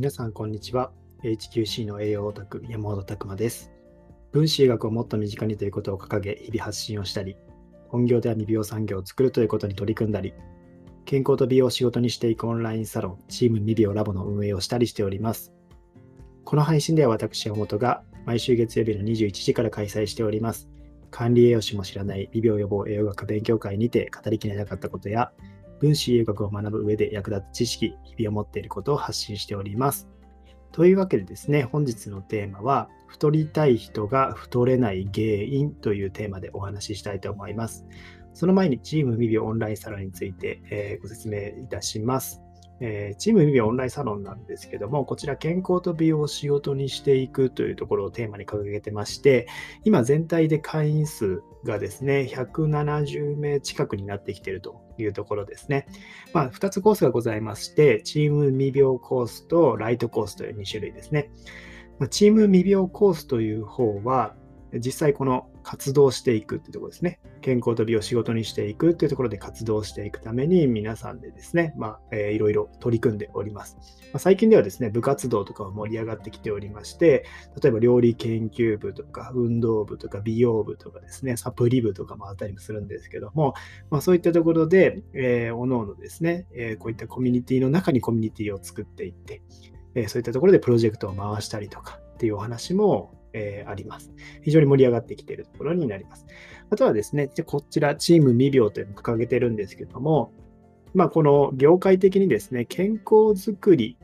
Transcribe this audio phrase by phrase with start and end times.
[0.00, 0.92] 皆さん、こんにちは。
[1.22, 3.70] HQC の栄養オタク、山本拓馬です。
[4.32, 7.36] 分子医学をもっと身近にということを掲げ、日々発信をしたり、
[7.86, 10.32] 本業では未病産業を作るということに取り組んだり、
[11.04, 15.52] 健康と美容を仕事にしていくオンラインサロン、チーム未病ラボの運営をしたりしております。
[16.46, 20.70] この配信では私、山本が毎週月曜日の21時から開催しております。
[21.10, 25.30] 管理栄養士も知らない未病予防栄養学勉強会にて語りきれなかったことや、
[25.80, 30.08] 分子栄学を学ぶ上で役立つ知識、日々を持っていることを発信しております。
[30.72, 37.84] というわけでですね、本日のテーマは、太りたい人が太れない原因というテーマでお話ししたいと思います。
[38.34, 42.40] その前に、チーム未病オンラインサロンについて、えーご説明いたします。
[42.80, 49.46] えーチーム未病オンラインサロンなんですけども、こちら健康と美容を仕事にしていくというところをテーマに掲げてまして、
[49.84, 55.86] 今全体で会員数がですね、170名近くになってきているというところですね。
[56.32, 61.30] まあ、2つコースがございまして、チーム未病コースとライトコースという2種類ですね。
[62.08, 64.34] チーム未病コースという方は、
[64.78, 67.20] 実際この活動していくってところですね。
[67.40, 73.76] 健康と美を仕事にしていくっていうところで活動していくために皆さんでですね、まあ、えーいろいろ取り組んでおります。
[74.12, 77.24] まあ、最近ではですね、部活動とかも盛り上がってきておりまして、
[77.60, 83.54] 例えば料理研究部とか運動部とか美容部とかですね、サプリ部とかもあったりもするんですけども、
[83.90, 89.42] まあ、そういったところで、えー、おのおのですね、えーこういったコミュニティの中にコミュニティを作っていって、
[89.94, 94.12] えーそういったところでプロジェクトを回したりとかっていうお話も、えーあります。
[94.42, 96.26] 非常に盛り上がってきているところになります。
[96.70, 100.32] あとはですね、でこちら、チーム未病というのを掲げてるんですけども、
[100.94, 103.96] まあ、この業界的にですね、健康づくり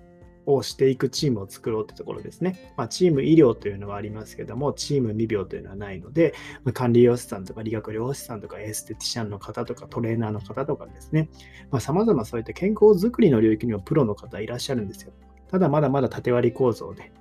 [0.47, 2.73] をしていくチームを作ろうというところですね。
[2.77, 11.29] まあ、チーム医療というのはありますけども、チーム未病というのはないので、ま管理栄養士さんとか理学療法士さんとかエステティシャンの方とかトレーナーの方とかですね、
[11.71, 15.13] まあ、様々そういった健康づくりの領域にもプロの方いらっしゃるんですよ。
[15.51, 17.13] ただまだまだ縦割り構造で、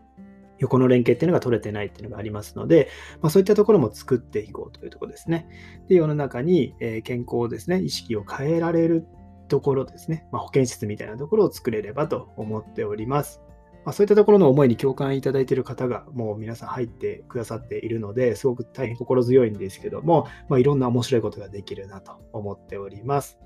[0.59, 2.89] 横の連携っていうのが取れてないっていうのがありますので、
[3.21, 5.47] まあ、そういったところも作っていこうというところですね。
[5.87, 9.05] で、世の中に、え健康をですね、意識を変えられる
[9.47, 13.41] ところですね、まあ、保健室みたいなところを作れればと思っております。
[13.85, 23.37] まあ、そういったところの思いに共感いただいている方がもう皆さん入ってくださっているので、すごく大変心強いんですけども、まあ、いろんな面白いことができるなと思っております。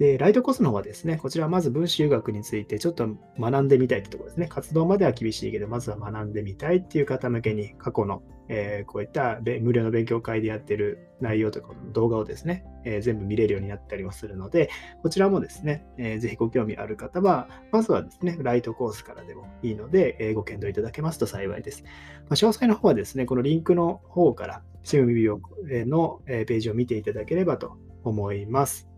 [0.00, 3.06] で、ライトコースの方はですね、こちらはまず分子医学についてちょっと
[3.38, 4.46] 学んでみたいってところですね。
[4.48, 14.70] 活動までは厳しいけど、まずは学んでみたいっていう方向けに、過去の、えーこういった無料の勉強会でやってる内容とか動画をですね、えー全部見れるようになったりもするので、
[15.02, 21.84] こちらもですね、えーぜひご興味ある方は、まずはですね、ライトコースからでもいいので、えーご検討いただけますと幸いです。
[21.84, 21.90] ま
[22.30, 28.89] あ、詳細の方はですね、このリンクの方から、チームビビオのページを見ていただければと思います。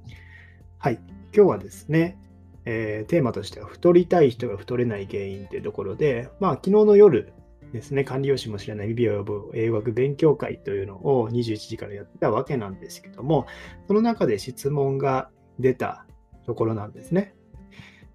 [0.83, 0.99] はい。
[1.33, 2.19] 今日はですね、
[2.65, 7.33] えーテーマとしては太りたい人が太れない原因というところで、まあ、昨日の夜
[7.73, 13.47] ですね、管理用士も知らないビビオ予防英語学勉強会というのを21時からやってたわけなんですけども、
[13.87, 16.05] その中で質問が出た
[16.47, 17.37] ところなんですね。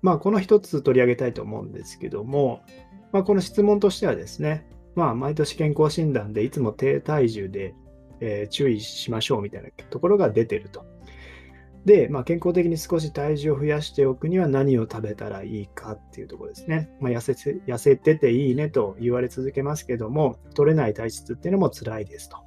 [0.02, 2.64] まあ、この一つ取り上げたいと思うんですけども、
[3.14, 7.76] まあ、この質問としてはですね、まあ、毎年健康診断でいつも低体重で、
[8.20, 10.97] え注意しましょうみたいなところが出てると。
[11.88, 16.90] で、まあ、健康的に少し体重を増やしておくには何を食べたらいいかっていうところですね。
[17.00, 17.32] まあ、痩せ
[17.66, 22.40] 痩せてていいねと言われ続けますけども、取れない体質っていうのも辛いですと。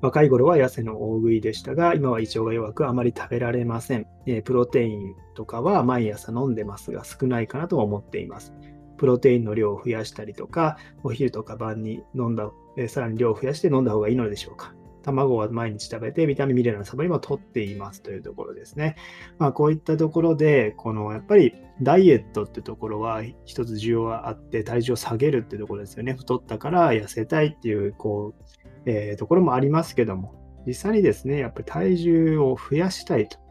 [0.00, 4.06] 若い頃は痩せの大食いでしたが、今は胃腸が弱くあまり食べられません。
[4.26, 8.54] えプロテインとかは毎朝飲んでますが少ないかなと思っています。
[8.96, 14.72] プロテインの量を増やしたりとか、お昼とか晩に飲んだ、えさらに量を増やして飲んだ方がいいのでしょうか。
[15.04, 18.96] 卵は毎日食べて、ビタミン、ミネラのサプリも取っていますというところですね。
[19.38, 26.14] まあ、こういったところで、このやっぱりダイエットってところは一つ需要があって、体重を下げるってところですよね。
[26.14, 28.44] 太ったから痩せたいっていう、こう、
[28.86, 30.34] えーところもありますけども、
[30.66, 33.43] 実際にですね、やっぱり体重を増やしたいと。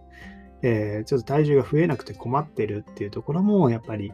[0.63, 4.11] えーちょっと体重が増えなくて困ってるっていうところもやっぱり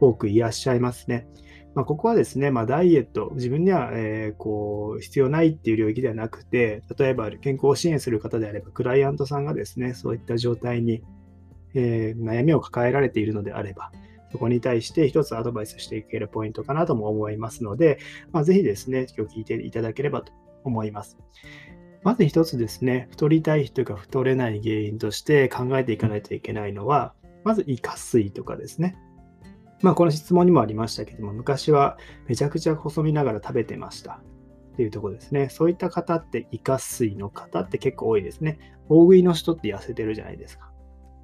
[0.00, 1.26] 多くいらっしゃいますね。
[1.74, 11.02] まあ、ここはですね、まあ、ダイエット、自分には、えーこう必要ないっていう領域ではなくて、例えば健康を支援する方であれば、クライアントさんがですね、そういった状態に、
[11.74, 13.92] えー悩みを抱えられているのであれば、
[14.32, 17.98] そこに対して一つアドバイスしていけるポイントかなとも思いますので、
[18.32, 20.32] まあ、ぜひですね、今日聞いていただければと
[20.64, 21.18] 思います。
[22.06, 28.96] まず一つですね、太りたい人が太れない原因として考えていかないといけないのは、まず胃下垂とかですね。
[29.82, 31.98] まあ、この質問にもありましたけども、昔は
[32.28, 34.20] めちゃくちゃ細身ながら食べてました。
[34.74, 35.48] っていうところですね。
[35.48, 38.60] そういった方って、胃下垂の方って結構多いですね。
[38.88, 40.70] 大食いの人って痩せてるじゃないですか。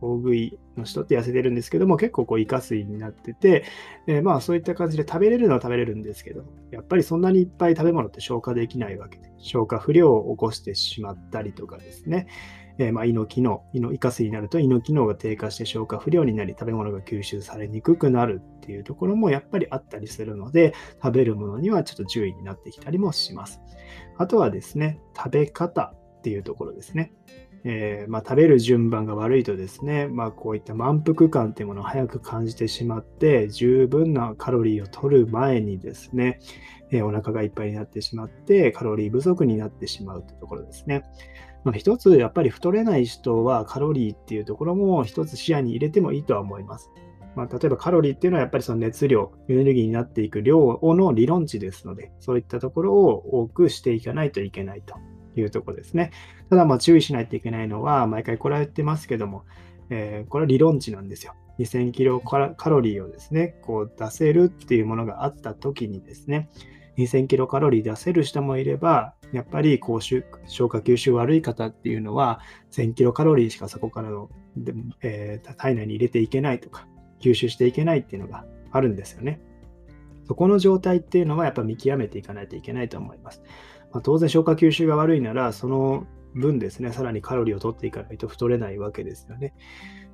[0.03, 3.65] 大食いの人って痩せてるんですけども、結構こう、イカ水になってて、
[4.07, 12.27] え、まあそういった感じで食べれるのは食べれるんですけど、やっぱりそんなにいっぱい食べ物って消化できないわけで、消化不良を起こしてしまったりとかですね、
[12.79, 23.61] え、まあ胃の機能、胃のイカ水になると胃の機能が低下して消化不良になり、食べ物が吸収されにくくなるっていうところもやっぱりあったりするので、食べるものにはちょっと注意になってきたりもします。
[24.19, 27.13] あとはですね、食べ方っていうところですね。
[27.65, 36.41] えー、まあ、食べる順番が悪いとですね、まあ、こういった満腹感っていうものを早く感じてしまって、十分なカロリーを取る前にですね、
[36.91, 41.05] えー、お腹がいっぱいになってしまって、カロリー不足になってしまうというところですね。
[41.65, 46.91] まあ、一つ、やっぱり太れない人はカロリーっていうところも一つ視野に入れてもいいとは思います。
[47.37, 54.97] まあ、例えばカロリーっていうのはやっぱりその熱量、エネルギーになっていく量の理論値ですので、そういったところを多くしていかないといけないと
[55.37, 56.11] いうとこですね。
[56.51, 59.45] ただ、ま注意しないといけないのは、毎回これは言ってますけども、
[59.91, 61.35] えー、これは理論値なんですよ。
[61.59, 66.49] 2000キロカロリーをですね、こう出せるっていうものがあった時にですね、
[66.99, 72.41] 2000キロカロリー出せる人もいれば、やっぱりこう消化吸収悪い方っていうのは、
[72.71, 74.31] 1000キロカロリーしかそこからの、
[75.03, 76.87] えー、体内に入れていけないとか、
[77.21, 79.41] 吸収していけないっていうのがあるんですよね。
[80.27, 83.43] そこの状態っていうのはやっぱ見極めていかないといけないと思います。
[83.93, 89.55] まあ、当然消化吸収が悪いなら、その分ですね、さらにカロリーを取っていかないと太れないわけですよね。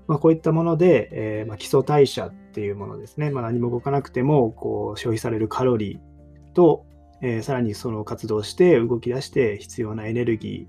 [0.06, 6.86] まあ、こういったもので、えー、ま、基礎代謝っていうものですね、まあ、何も動かなくてもこう消費されるカロリーと、
[7.20, 10.66] えー、さらにその活動して動き出して必要なエネルギ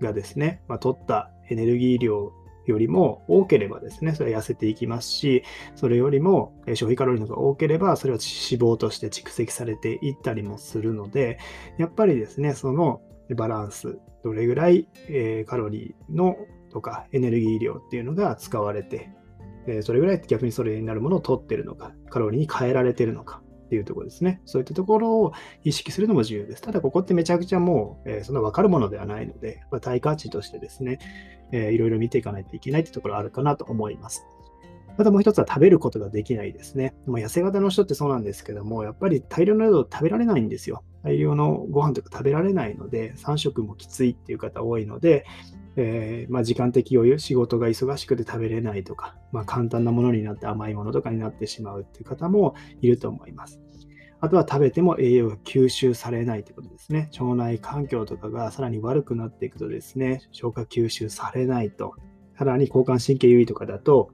[0.00, 2.32] ーがですね、ま取ったエネルギー量
[2.66, 5.42] よりも多ければですね、それは痩せていきますし、
[5.74, 11.38] それよりも消費カロリーのが多ければ、それは脂肪として蓄積されていったりもするので、
[11.78, 13.00] やっぱりですね、その
[13.34, 16.36] バランス、どれぐらい、えカロリーの
[16.70, 19.10] とかエネルギー量っていうのが使われて、
[19.66, 24.40] えそれぐらい逆にそれになるものを取ってるのか、カロリーに変えられてるのかっていうところですね。
[24.44, 25.32] そういったところを
[25.64, 26.62] 意識するのも重要です。
[26.62, 30.98] ただ、ここってめちゃくちゃもう、えー、そんな分かるものではないので、まあ、対価値としてですね、
[31.52, 34.24] えー、いろいろ見ていかないといけないってところあるかなと思います。
[34.96, 36.94] またもう一つは食べることができないですね。
[37.06, 40.84] まあ、痩せ型の人ってそうなんですけども、やっぱり大量の量食べられないんですよ。
[41.02, 45.26] 大量のご飯とか食べられないので、3食もきついっていう方多いので、
[45.76, 53.60] えー、まあ、時間的余裕、仕事が忙しくて食べれないとか、まあ、簡単なものになって甘いものとかになってしまうっていう方もいると思います。
[54.20, 57.10] あとは食べても栄養が吸収されないということですね。
[57.20, 61.94] 腸内環境とかがさらに悪くなっていくとですね、消化吸収されないと。
[62.38, 64.10] さらに交感神経優位とかだと、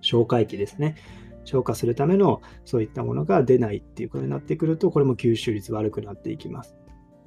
[0.00, 0.96] 消化液ですね。
[1.44, 6.76] 消化するためのそういったものが出ないっていうことになってくると、これも吸収率悪くなっていきます。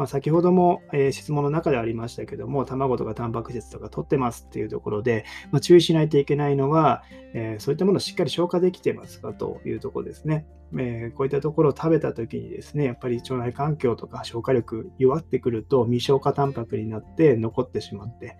[0.01, 7.03] まあ、先ほども、えー、質問の中でありましたけども、卵とかタンパク質とか取ってますっていうところで、まあ、注意しないといけないのは、
[7.35, 10.47] えー、そういったものをしっかり消化できてますかというところですね。
[10.75, 18.37] えー、こういったところを食べたときにですね、やっぱり腸内環境とか消化力弱ってくると未消化タンパクになって残ってしまって、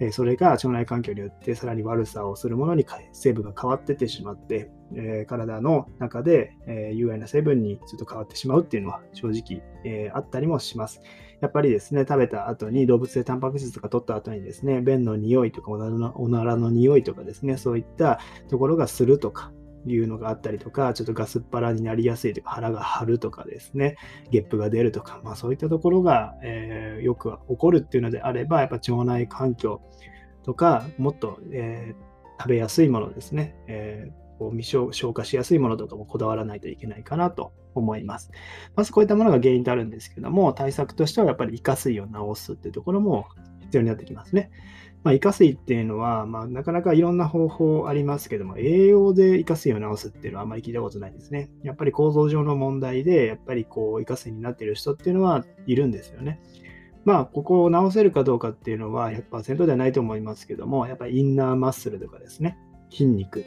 [0.00, 11.00] えそれが腸内環境によってさらに悪さをするものに成分が変わっててしまって、え体の中で、え有害な成分にちょっと変わってしまうっていうのは正直、えあったりもします。
[11.40, 19.52] やっぱりですね、食べた後に動物性タンパク質とか取った後にですね、便の匂いとかおならの匂いとかですね、そういったところがするとか、
[19.86, 23.96] いうのがあったりとか、ちょっとガスっ腹になりやすいとか、腹が張るとかですね、
[24.30, 29.82] ゲップが出るとか、まあそういったところが、えー、よく起こるっていうのであれば、やっぱ腸内環境
[30.42, 38.30] とか、もっと、えー、食べやすいものですね、えー、こう未消消化しやすいものとかもこだわらないといけないかなと思います。
[38.74, 43.26] まずこういったものが原因とあるんですけども、対策としてはやっぱり胃下水を治すっていうところも
[43.60, 44.50] 必要になってきますね。
[45.04, 51.50] まあ、イカ水っていうのは、まあ、なかなかいろんな方法ありますけども、栄養でイカ水を治すっていうのはあんまり聞いたことないんですね。
[51.64, 56.40] やっぱり構造上の問題で、やっぱりこう、イカ水になっている人っていうのはいるんですよね。
[57.04, 62.56] まあ、ここを治せるかどうかっていうのは100%ではないと思いますけども、やっぱりインナーマッスルとかですね、
[62.90, 63.44] 筋肉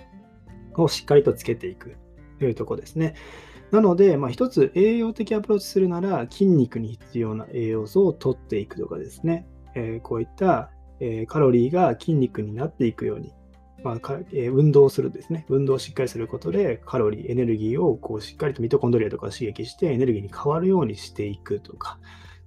[0.76, 1.96] をしっかりとつけていく
[2.40, 3.16] というとこですね。
[3.72, 13.34] なので、まあ、一つ栄養的アプローチするなら、筋肉に必要な栄養素を取っていくとかですね、えー、こういったえー、カロリーが筋肉になっていくように、
[13.84, 13.96] まあ
[14.34, 15.46] えー、運動するですね。
[15.50, 22.00] 運動をしっかりすることで、カロリー、エネルギーをこうしっかりとミトコンドリアとか刺激して、エネルギーに変わるようにしていくとか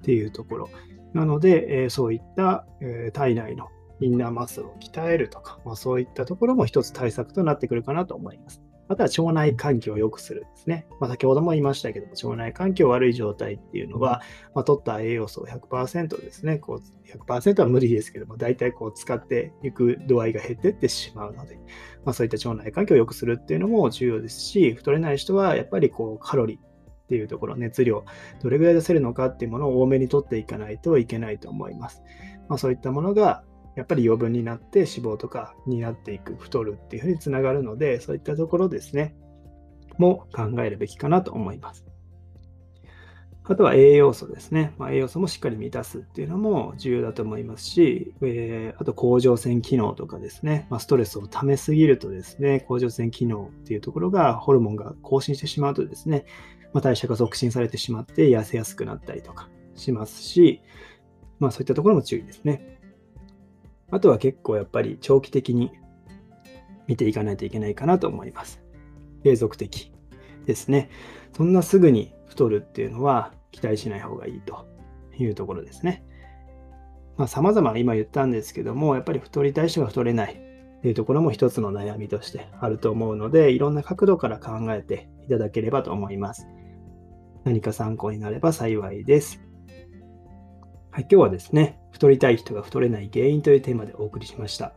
[0.02, 0.70] っていうところ。
[1.14, 3.68] なので、えー、そういった、え体内の
[4.00, 8.62] インナーマッスルを鍛えるとか、まあ、そういったところも一つ対策となってくるかなと思います。
[8.88, 10.86] あとは腸内環境を良くするですね。
[10.98, 14.22] まあ、先ほども言いましたけども、腸内環境悪い状態っていうのは、
[14.54, 21.56] まあ、取った栄養素を100%ですね、こう100%は無理ですけども、大体こう使っていく度合いが減ってってしまうので、
[22.04, 26.62] まあ、そういった腸内環境を良くするっていうのも重要ですし、太れない人はやっぱりこうカロリーっ
[27.08, 28.04] ていうところ、熱量、
[28.42, 32.02] どれぐらい出せるのかっていうものを多めに取っていかないといけないと思います。
[32.48, 33.44] まあ、そういったものが
[33.78, 39.14] やっぱり余分になって脂肪とかになっていく、太るっていうふうにつながるので、そういったところですね、
[39.98, 41.86] も考えるべきかなと思います。
[43.44, 44.74] あとは栄養素ですね。
[44.78, 56.26] まあ、栄養素もしっかり満たすっていうのも重要だと思いますし、えー、あと甲状腺機能とかですね、まあ、ストレスを溜めすぎるとですね、甲状腺機能っていうところがホルモンが更新してしまうとですね、
[56.74, 60.60] まあ、代謝が促進されてしまって痩せやすくなったりとかしますし、
[61.38, 62.77] まあそういったところも注意ですね。
[63.90, 65.72] あとは結構やっぱり長期的に
[66.86, 68.62] 見ていかないといけないかなと思います。
[69.22, 69.92] 継続的
[70.46, 70.90] ですね。
[71.36, 74.66] そんなすぐに太るっていうのは期待しない方がいいと
[75.18, 76.04] いうところですね。
[77.16, 86.46] まあ様々今言ったんですけども、やっぱり太りたい人が太れないっていうところも一つの悩みとしてあると思うので、いろんな角度から考えていただければと思います。
[87.44, 89.47] 何か参考になれば幸いです。
[90.98, 94.72] はい、今日はですね、太りたい人が太れない原因というテーマでお送りしました。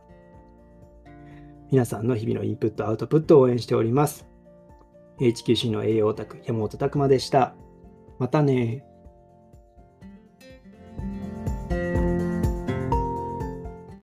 [1.72, 4.24] 皆さんの日々のインプット、アウトプットを応援しております。
[5.18, 7.56] HQC の栄養オタク、山本拓馬でした。
[8.20, 8.84] またね